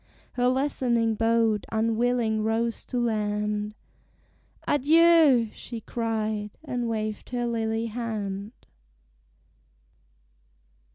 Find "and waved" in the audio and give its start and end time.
6.63-7.29